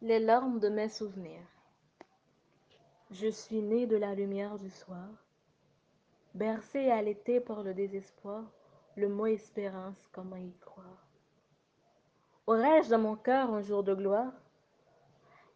les 0.00 0.20
larmes 0.20 0.60
de 0.60 0.68
mes 0.68 0.88
souvenirs. 0.88 1.46
Je 3.10 3.28
suis 3.28 3.62
né 3.62 3.86
de 3.86 3.96
la 3.96 4.14
lumière 4.14 4.58
du 4.58 4.70
soir. 4.70 5.08
Bercé 6.34 6.80
et 6.80 6.92
allaité 6.92 7.40
par 7.40 7.62
le 7.62 7.74
désespoir 7.74 8.44
le 8.96 9.08
mot 9.08 9.26
espérance 9.26 10.08
comment 10.12 10.36
y 10.36 10.52
croire? 10.60 11.06
Aurais-je 12.46 12.90
dans 12.90 12.98
mon 12.98 13.16
cœur 13.16 13.52
un 13.52 13.60
jour 13.60 13.82
de 13.82 13.94
gloire? 13.94 14.32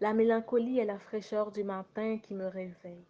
La 0.01 0.13
mélancolie 0.13 0.81
et 0.81 0.85
la 0.85 0.99
fraîcheur 0.99 1.53
du 1.53 1.63
matin 1.63 2.19
qui 2.19 2.35
me 2.35 2.47
réveillent 2.47 3.07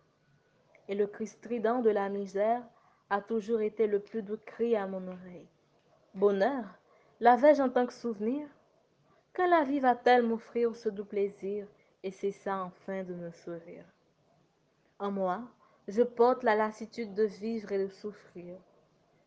et 0.89 0.95
le 0.95 1.07
cri 1.07 1.27
strident 1.27 1.81
de 1.81 1.91
la 1.91 2.09
misère 2.09 2.63
a 3.09 3.23
toujours 3.23 3.61
été 3.61 3.87
le 3.87 4.01
plus 4.01 4.23
doux 4.23 4.39
cri 4.45 4.77
à 4.77 4.87
mon 4.87 5.07
oreille. 5.09 5.49
Bonheur 6.15 6.65
l'avais-je 7.21 7.63
en 7.63 7.71
tant 7.71 7.87
que 7.87 7.95
souvenir? 7.95 8.47
Quand 9.35 9.49
la 9.49 9.65
vie 9.65 9.81
va-t-elle 9.81 10.23
m'offrir 10.23 10.77
ce 10.77 10.89
doux 10.89 11.05
plaisir 11.05 11.67
et 12.03 12.11
cessa 12.11 12.65
enfin 12.65 13.03
de 13.05 13.15
me 13.15 13.31
sourire? 13.31 13.87
En 14.99 15.11
moi 15.11 15.43
je 15.89 16.03
porte 16.03 16.43
la 16.43 16.55
lassitude 16.55 17.15
de 17.15 17.25
vivre 17.25 17.73
et 17.73 17.79
de 17.79 17.89
souffrir. 17.89 18.57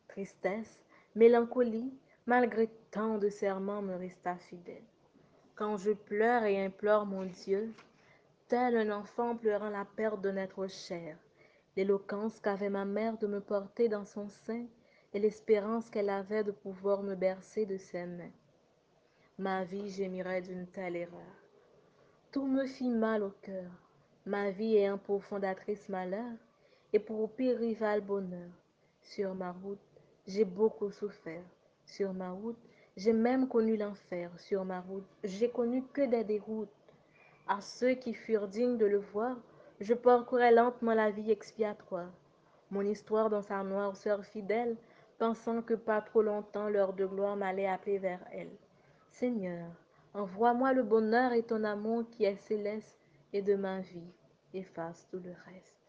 Tristesse 0.08 0.86
mélancolie 1.16 1.94
malgré 2.26 2.68
tant 2.92 3.18
de 3.18 3.30
serments 3.30 3.82
me 3.82 3.96
resta 3.96 4.36
fidèle 4.38 4.84
quand 5.56 5.78
je 5.78 5.92
pleure 5.92 6.44
et 6.44 6.64
implore 6.64 7.06
mon 7.06 7.26
dieu 7.26 7.74
tel 8.48 8.78
un 8.78 8.92
enfant 8.92 9.36
pleurant 9.36 9.70
la 9.70 9.86
perte 9.86 10.22
d'un 10.22 10.36
être 10.36 10.68
cher 10.68 11.18
l'éloquence 11.76 12.40
qu'avait 12.40 12.70
ma 12.70 12.86
mère 12.86 13.18
de 13.18 13.28
me 13.28 13.40
porter 13.40 13.88
dans 13.88 14.06
son 14.06 14.28
sein 14.28 14.66
et 15.14 15.20
l'espérance 15.20 15.90
qu'elle 15.90 16.10
avait 16.10 16.44
de 16.44 16.52
pouvoir 16.52 17.04
me 17.04 17.16
bercer 17.16 17.66
de 17.66 17.78
ses 17.78 18.06
mains 18.06 18.32
ma 19.38 19.66
vie 19.66 19.90
gémirait 19.90 20.42
d'une 20.42 20.66
telle 20.68 20.96
erreur. 20.96 21.36
Tout 22.32 22.48
me 22.48 22.66
fit 22.66 22.90
mal 22.90 23.22
au 23.22 23.32
cœur. 23.42 23.70
Ma 24.26 24.50
vie 24.50 24.78
ayant 24.78 24.98
pour 24.98 25.26
fondatrice 25.26 25.90
malheur 25.90 26.32
et 26.94 27.00
pour 27.00 27.30
pire 27.32 27.58
rival 27.58 28.00
bonheur. 28.00 28.50
Sur 29.02 29.36
ma 29.36 29.52
route 29.52 29.78
j'ai 30.26 30.46
beaucoup 30.46 30.90
souffert. 30.90 31.44
Sur 31.86 32.14
ma 32.14 32.32
route 32.32 32.58
j'ai 32.96 33.12
même 33.12 33.50
connu 33.50 33.76
l'enfer. 33.76 34.32
Sur 34.40 34.64
ma 34.64 34.80
route 34.80 35.08
j'ai 35.26 35.50
connu 35.50 35.84
que 35.84 36.06
des 36.06 36.24
déroutes. 36.24 36.70
À 37.46 37.60
ceux 37.60 37.96
qui 37.96 38.14
furent 38.14 38.48
dignes 38.48 38.78
de 38.78 38.86
le 38.86 39.00
voir 39.00 39.36
je 39.82 39.94
parcourais 39.94 40.54
lentement 40.54 40.94
la 40.94 41.12
vie 41.12 41.30
expiatoire. 41.30 42.14
Mon 42.72 42.84
histoire 42.84 43.30
dans 43.30 43.42
sa 43.42 43.64
noirceur 43.64 44.24
fidèle 44.24 44.78
pensant 45.20 45.62
que 45.62 45.74
pas 45.74 46.00
trop 46.00 46.22
longtemps 46.22 46.70
l'heure 46.70 46.94
de 46.94 47.06
gloire 47.06 47.36
m'allait 47.36 47.68
appeler 47.68 47.98
vers 47.98 48.26
elle 48.32 48.56
seigneur 49.20 49.72
envoie-moi 50.14 50.74
le 50.74 50.84
bonheur 50.84 51.32
et 51.32 51.44
ton 51.44 51.64
amour 51.64 52.04
qui 52.12 52.26
est 52.26 52.36
céleste 52.36 53.00
et 53.32 53.42
de 53.42 53.56
ma 53.56 53.80
vie 53.80 54.12
efface 54.54 55.08
tout 55.10 55.20
le 55.20 55.34
reste 55.46 55.85